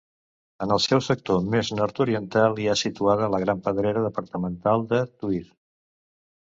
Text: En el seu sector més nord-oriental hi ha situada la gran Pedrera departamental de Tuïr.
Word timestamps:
En 0.65 0.71
el 0.75 0.79
seu 0.85 1.01
sector 1.07 1.43
més 1.57 1.69
nord-oriental 1.81 2.59
hi 2.63 2.67
ha 2.73 2.77
situada 2.85 3.31
la 3.37 3.43
gran 3.47 3.65
Pedrera 3.69 4.05
departamental 4.09 4.91
de 4.93 5.07
Tuïr. 5.15 5.49